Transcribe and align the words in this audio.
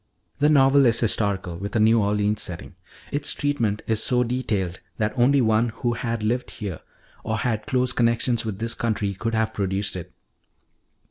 "The 0.39 0.49
novel 0.49 0.87
is 0.87 0.99
historical, 0.99 1.59
with 1.59 1.75
a 1.75 1.79
New 1.79 2.01
Orleans 2.01 2.41
setting. 2.41 2.73
Its 3.11 3.35
treatment 3.35 3.83
is 3.85 4.01
so 4.01 4.23
detailed 4.23 4.79
that 4.97 5.13
only 5.15 5.41
one 5.41 5.69
who 5.69 5.93
had 5.93 6.23
lived 6.23 6.49
here 6.49 6.79
or 7.23 7.37
had 7.37 7.67
close 7.67 7.93
connections 7.93 8.43
with 8.43 8.57
this 8.57 8.73
country 8.73 9.13
could 9.13 9.35
have 9.35 9.53
produced 9.53 9.95
it. 9.95 10.11